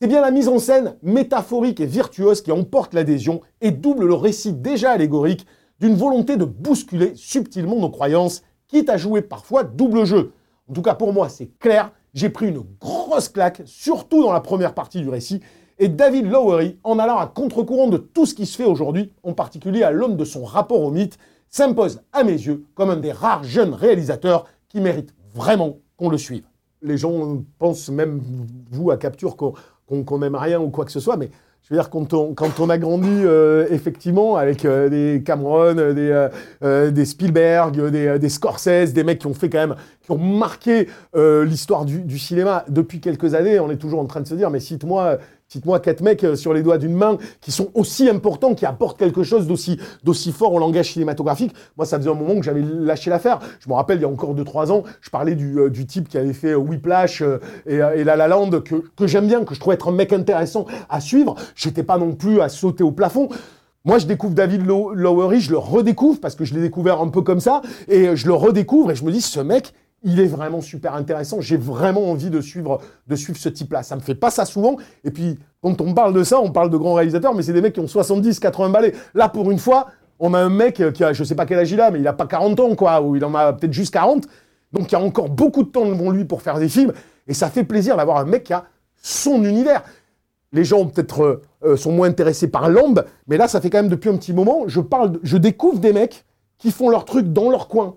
c'est 0.00 0.08
bien 0.08 0.22
la 0.22 0.30
mise 0.30 0.48
en 0.48 0.58
scène 0.58 0.96
métaphorique 1.02 1.80
et 1.80 1.86
virtuose 1.86 2.42
qui 2.42 2.50
emporte 2.50 2.94
l'adhésion 2.94 3.42
et 3.60 3.70
double 3.70 4.06
le 4.06 4.14
récit 4.14 4.52
déjà 4.52 4.92
allégorique 4.92 5.46
d'une 5.80 5.94
volonté 5.94 6.36
de 6.36 6.44
bousculer 6.44 7.12
subtilement 7.14 7.76
nos 7.76 7.90
croyances, 7.90 8.42
quitte 8.68 8.88
à 8.88 8.96
jouer 8.96 9.22
parfois 9.22 9.64
double 9.64 10.04
jeu. 10.04 10.32
En 10.68 10.72
tout 10.72 10.82
cas, 10.82 10.94
pour 10.94 11.12
moi, 11.12 11.28
c'est 11.28 11.50
clair, 11.58 11.92
j'ai 12.14 12.30
pris 12.30 12.48
une 12.48 12.64
grosse 12.80 13.28
claque, 13.28 13.62
surtout 13.66 14.22
dans 14.22 14.32
la 14.32 14.40
première 14.40 14.74
partie 14.74 15.00
du 15.00 15.08
récit, 15.08 15.40
et 15.78 15.88
David 15.88 16.30
Lowery, 16.30 16.78
en 16.84 16.98
allant 17.00 17.18
à 17.18 17.26
contre-courant 17.26 17.88
de 17.88 17.96
tout 17.96 18.26
ce 18.26 18.34
qui 18.34 18.46
se 18.46 18.56
fait 18.56 18.64
aujourd'hui, 18.64 19.12
en 19.24 19.32
particulier 19.32 19.82
à 19.82 19.90
l'homme 19.90 20.16
de 20.16 20.24
son 20.24 20.44
rapport 20.44 20.80
au 20.80 20.90
mythe, 20.90 21.18
s'impose 21.48 22.00
à 22.12 22.22
mes 22.22 22.32
yeux 22.32 22.64
comme 22.74 22.90
un 22.90 22.96
des 22.96 23.12
rares 23.12 23.44
jeunes 23.44 23.74
réalisateurs 23.74 24.46
qui 24.68 24.80
méritent 24.80 25.14
vraiment 25.34 25.78
qu'on 25.96 26.08
le 26.08 26.18
suive. 26.18 26.44
Les 26.82 26.96
gens 26.96 27.42
pensent 27.58 27.88
même, 27.88 28.20
vous, 28.70 28.90
à 28.90 28.96
Capture, 28.96 29.36
qu'on 29.36 30.18
n'aime 30.18 30.36
rien 30.36 30.60
ou 30.60 30.70
quoi 30.70 30.84
que 30.84 30.92
ce 30.92 31.00
soit, 31.00 31.16
mais 31.16 31.30
je 31.64 31.72
veux 31.72 31.80
dire, 31.80 31.88
quand 31.88 32.12
on, 32.12 32.34
quand 32.34 32.60
on 32.60 32.68
a 32.68 32.76
grandi 32.76 33.08
euh, 33.08 33.66
effectivement 33.70 34.36
avec 34.36 34.66
euh, 34.66 34.90
des 34.90 35.22
Cameron, 35.24 35.72
des, 35.72 36.28
euh, 36.62 36.90
des 36.90 37.04
Spielberg, 37.06 37.90
des, 37.90 38.18
des, 38.18 38.28
Scorsese, 38.28 38.92
des 38.92 39.02
mecs 39.02 39.20
qui 39.20 39.26
ont 39.26 39.32
fait 39.32 39.48
quand 39.48 39.66
même, 39.68 39.76
qui 40.02 40.10
ont 40.10 40.18
marqué 40.18 40.88
l'histoire 41.14 41.86
du, 41.86 42.02
du, 42.02 42.18
cinéma. 42.18 42.66
Depuis 42.68 43.00
quelques 43.00 43.32
années, 43.32 43.58
on 43.60 43.70
est 43.70 43.78
toujours 43.78 44.00
en 44.00 44.04
train 44.04 44.20
de 44.20 44.26
se 44.26 44.34
dire, 44.34 44.50
mais 44.50 44.60
cite-moi 44.60 45.16
Cite-moi 45.48 45.78
quatre 45.78 46.00
mecs 46.00 46.24
euh, 46.24 46.36
sur 46.36 46.54
les 46.54 46.62
doigts 46.62 46.78
d'une 46.78 46.94
main 46.94 47.18
qui 47.40 47.52
sont 47.52 47.68
aussi 47.74 48.08
importants, 48.08 48.54
qui 48.54 48.66
apportent 48.66 48.98
quelque 48.98 49.22
chose 49.22 49.46
d'aussi, 49.46 49.78
d'aussi 50.02 50.32
fort 50.32 50.52
au 50.52 50.58
langage 50.58 50.92
cinématographique. 50.92 51.54
Moi, 51.76 51.86
ça 51.86 51.98
faisait 51.98 52.10
un 52.10 52.14
moment 52.14 52.34
que 52.36 52.42
j'avais 52.42 52.62
lâché 52.62 53.10
l'affaire. 53.10 53.40
Je 53.60 53.68
me 53.68 53.74
rappelle, 53.74 53.98
il 53.98 54.02
y 54.02 54.04
a 54.04 54.08
encore 54.08 54.34
2-3 54.34 54.72
ans, 54.72 54.84
je 55.00 55.10
parlais 55.10 55.34
du, 55.34 55.58
euh, 55.58 55.70
du, 55.70 55.86
type 55.86 56.08
qui 56.08 56.18
avait 56.18 56.32
fait 56.32 56.52
euh, 56.52 56.56
Whiplash 56.56 57.22
et, 57.66 57.76
La 57.76 58.16
La 58.16 58.26
Land, 58.26 58.50
que, 58.62 58.82
que 58.96 59.06
j'aime 59.06 59.26
bien, 59.26 59.44
que 59.44 59.54
je 59.54 59.60
trouvais 59.60 59.74
être 59.74 59.88
un 59.88 59.92
mec 59.92 60.12
intéressant 60.12 60.64
à 60.88 61.00
suivre. 61.00 61.34
J'étais 61.54 61.82
pas 61.82 61.98
non 61.98 62.14
plus 62.14 62.40
à 62.40 62.48
sauter 62.48 62.82
au 62.82 62.92
plafond. 62.92 63.28
Moi, 63.84 63.98
je 63.98 64.06
découvre 64.06 64.34
David 64.34 64.64
Lowery, 64.64 65.40
je 65.40 65.50
le 65.50 65.58
redécouvre 65.58 66.18
parce 66.18 66.34
que 66.34 66.46
je 66.46 66.54
l'ai 66.54 66.62
découvert 66.62 67.02
un 67.02 67.08
peu 67.08 67.20
comme 67.20 67.40
ça, 67.40 67.60
et 67.86 68.16
je 68.16 68.26
le 68.26 68.32
redécouvre 68.32 68.90
et 68.90 68.94
je 68.94 69.04
me 69.04 69.12
dis, 69.12 69.20
ce 69.20 69.40
mec, 69.40 69.74
il 70.04 70.20
est 70.20 70.26
vraiment 70.26 70.60
super 70.60 70.94
intéressant. 70.94 71.40
J'ai 71.40 71.56
vraiment 71.56 72.10
envie 72.10 72.30
de 72.30 72.40
suivre, 72.42 72.80
ce 73.10 73.48
type-là. 73.48 73.82
Ça 73.82 73.96
me 73.96 74.00
fait 74.00 74.14
pas 74.14 74.30
ça 74.30 74.44
souvent. 74.44 74.76
Et 75.02 75.10
puis, 75.10 75.38
quand 75.62 75.80
on 75.80 75.94
parle 75.94 76.12
de 76.12 76.22
ça, 76.22 76.38
on 76.40 76.50
parle 76.50 76.68
de 76.68 76.76
grands 76.76 76.92
réalisateurs, 76.92 77.34
mais 77.34 77.42
c'est 77.42 77.54
des 77.54 77.62
mecs 77.62 77.72
qui 77.72 77.80
ont 77.80 77.88
70, 77.88 78.38
80 78.38 78.68
balais. 78.68 78.92
Là, 79.14 79.30
pour 79.30 79.50
une 79.50 79.58
fois, 79.58 79.88
on 80.20 80.34
a 80.34 80.38
un 80.38 80.50
mec 80.50 80.82
qui 80.92 81.02
a, 81.02 81.12
je 81.14 81.24
sais 81.24 81.34
pas 81.34 81.46
quel 81.46 81.58
âge 81.58 81.72
il 81.72 81.80
a, 81.80 81.90
mais 81.90 82.00
il 82.00 82.06
a 82.06 82.12
pas 82.12 82.26
40 82.26 82.60
ans, 82.60 82.74
quoi, 82.76 83.00
ou 83.00 83.16
il 83.16 83.24
en 83.24 83.34
a 83.34 83.54
peut-être 83.54 83.72
juste 83.72 83.94
40. 83.94 84.26
Donc, 84.72 84.92
il 84.92 84.92
y 84.92 84.96
a 84.96 85.00
encore 85.00 85.30
beaucoup 85.30 85.62
de 85.62 85.70
temps 85.70 85.86
devant 85.86 86.10
lui 86.10 86.26
pour 86.26 86.42
faire 86.42 86.58
des 86.58 86.68
films. 86.68 86.92
Et 87.26 87.32
ça 87.32 87.48
fait 87.48 87.64
plaisir 87.64 87.96
d'avoir 87.96 88.18
un 88.18 88.26
mec 88.26 88.44
qui 88.44 88.52
a 88.52 88.64
son 89.02 89.42
univers. 89.42 89.82
Les 90.52 90.64
gens 90.64 90.84
peut-être 90.84 91.22
euh, 91.22 91.42
euh, 91.64 91.76
sont 91.76 91.92
moins 91.92 92.08
intéressés 92.08 92.48
par 92.48 92.68
l'ombre, 92.68 93.04
mais 93.26 93.38
là, 93.38 93.48
ça 93.48 93.60
fait 93.60 93.70
quand 93.70 93.78
même 93.78 93.88
depuis 93.88 94.10
un 94.10 94.16
petit 94.16 94.34
moment, 94.34 94.64
je 94.66 94.80
je 95.22 95.36
découvre 95.38 95.78
des 95.78 95.92
mecs 95.92 96.24
qui 96.58 96.70
font 96.70 96.90
leur 96.90 97.04
truc 97.06 97.32
dans 97.32 97.50
leur 97.50 97.68
coin 97.68 97.94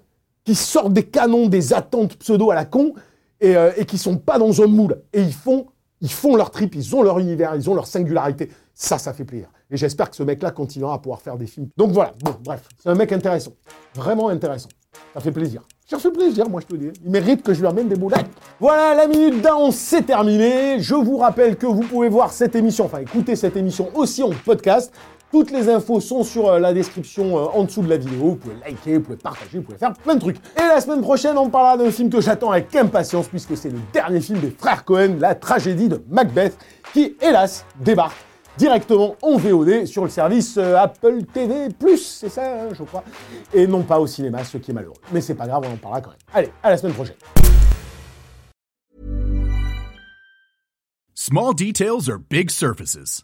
qui 0.48 0.56
sortent 0.56 0.94
des 0.94 1.04
canons, 1.04 1.50
des 1.50 1.74
attentes 1.74 2.16
pseudo 2.16 2.52
à 2.52 2.56
la 2.56 2.64
con, 2.64 2.94
et, 3.42 3.58
euh, 3.58 3.72
et 3.76 3.84
qui 3.84 3.98
sont 3.98 4.16
pas 4.16 4.40
dans 4.40 4.62
un 4.62 4.68
moule. 4.68 5.02
Et 5.12 5.22
ils 5.22 5.34
font, 5.34 5.68
ils 6.00 6.10
font 6.10 6.38
leur 6.38 6.52
trip, 6.52 6.74
ils 6.74 6.96
ont 6.96 7.04
leur 7.04 7.20
univers, 7.20 7.54
ils 7.54 7.70
ont 7.70 7.76
leur 7.76 7.86
singularité. 7.86 8.50
Ça, 8.74 8.98
ça 8.98 9.12
fait 9.12 9.26
plaisir. 9.26 9.50
Et 9.70 9.76
j'espère 9.76 10.10
que 10.10 10.16
ce 10.16 10.24
mec-là 10.24 10.52
continuera 10.52 10.94
à 10.94 11.00
pouvoir 11.00 11.20
faire 11.20 11.36
des 11.36 11.48
films. 11.48 11.68
Donc 11.76 11.92
voilà, 11.92 12.14
bon, 12.24 12.34
bref, 12.46 12.62
c'est 12.82 12.88
un 12.88 12.96
mec 12.96 13.12
intéressant. 13.12 13.52
Vraiment 13.94 14.30
intéressant. 14.30 14.70
Ça 15.14 15.20
fait 15.20 15.34
plaisir. 15.34 15.64
Ça 15.86 16.00
fait 16.00 16.12
plaisir, 16.12 16.50
moi 16.50 16.62
je 16.62 16.66
peux 16.68 16.78
dire. 16.78 16.94
Il 17.04 17.12
mérite 17.12 17.44
que 17.44 17.54
je 17.54 17.60
lui 17.60 17.68
ramène 17.68 17.90
des 17.90 17.98
boulettes. 17.98 18.30
Voilà, 18.62 18.96
la 18.96 19.08
minute 19.08 19.42
d'un, 19.42 19.70
c'est 19.72 20.04
terminé. 20.04 20.80
Je 20.80 20.96
vous 20.96 21.18
rappelle 21.18 21.58
que 21.58 21.66
vous 21.66 21.82
pouvez 21.82 22.08
voir 22.08 22.32
cette 22.32 22.56
émission, 22.56 22.86
enfin 22.86 23.00
écouter 23.00 23.36
cette 23.36 23.58
émission 23.58 23.90
aussi 23.96 24.24
en 24.24 24.30
podcast 24.46 24.94
toutes 25.32 25.52
les 25.52 25.70
infos 25.70 26.00
sont 26.00 26.24
sur 26.24 26.48
euh, 26.48 26.60
la 26.60 26.74
description 26.74 27.38
euh, 27.38 27.46
en 27.54 27.64
dessous 27.64 27.82
de 27.82 27.90
la 27.90 27.98
vidéo. 27.98 28.20
Vous 28.20 28.36
pouvez 28.36 28.56
liker, 28.56 28.96
vous 28.96 29.02
pouvez 29.02 29.18
partager, 29.18 29.58
vous 29.58 29.64
pouvez 29.64 29.78
faire 29.78 29.94
plein 29.94 30.16
de 30.16 30.20
trucs. 30.20 30.38
Et 30.58 30.62
la 30.62 30.80
semaine 30.80 31.02
prochaine, 31.02 31.38
on 31.38 31.50
parlera 31.50 31.78
d'un 31.78 31.92
film 31.92 32.10
que 32.10 32.22
j'attends 32.22 32.52
avec 32.52 32.74
impatience 32.76 33.28
puisque 33.28 33.58
c'est 33.58 33.70
le 33.70 33.80
dernier 33.94 34.22
film 34.22 34.40
des 34.40 34.52
frères 34.52 34.86
Cohen, 34.86 35.18
la 35.20 35.36
tragédie 35.36 35.90
de 35.90 36.02
Macbeth, 36.10 36.58
qui 36.94 37.16
hélas 37.22 37.66
débarque 37.80 38.16
directement 38.58 39.16
en 39.22 39.38
VOD 39.38 39.86
sur 39.86 40.04
le 40.04 40.10
service 40.10 40.58
euh, 40.58 40.78
Apple 40.78 41.24
TV+, 41.32 41.70
c'est 41.98 42.30
ça, 42.30 42.74
je 42.74 42.84
crois, 42.84 43.04
et 43.54 43.68
non 43.68 43.84
pas 43.84 44.00
au 44.00 44.08
cinéma, 44.08 44.44
ce 44.44 44.58
qui 44.58 44.72
est 44.72 44.74
malheureux. 44.74 44.96
Mais 45.12 45.22
c'est 45.22 45.36
pas 45.36 45.46
grave, 45.46 45.64
on 45.70 45.74
en 45.74 45.78
parlera 45.78 46.02
quand 46.02 46.10
même. 46.10 46.20
Allez, 46.34 46.50
à 46.64 46.72
la 46.72 46.78
semaine 46.78 46.94
prochaine. 46.94 47.16
Small 51.14 51.54
details 51.54 52.10
are 52.10 52.18
big 52.18 52.50
surfaces. 52.50 53.24